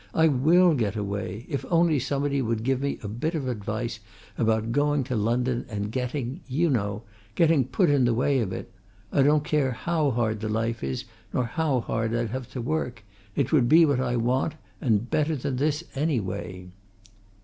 [0.15, 1.45] I will get away!
[1.47, 3.99] if only somebody would give me a bit of advice
[4.35, 7.03] about going to London and getting you know
[7.35, 8.71] getting put in the way of it.
[9.11, 13.03] I don't care how hard the life is, nor how hard I'd have to work
[13.35, 16.71] it would be what I want, and better than this anyway!"